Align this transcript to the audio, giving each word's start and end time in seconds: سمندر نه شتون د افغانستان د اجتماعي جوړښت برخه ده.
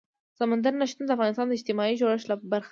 سمندر 0.39 0.73
نه 0.79 0.85
شتون 0.89 1.05
د 1.07 1.11
افغانستان 1.15 1.47
د 1.47 1.53
اجتماعي 1.57 1.95
جوړښت 2.01 2.27
برخه 2.53 2.67
ده. 2.67 2.69